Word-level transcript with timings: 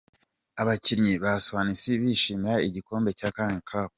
Abakinnyi 0.61 1.13
ba 1.23 1.33
Swansea 1.45 1.99
bishimira 2.01 2.53
igikombe 2.67 3.09
cya 3.17 3.29
"Carling 3.35 3.65
Cup". 3.69 3.89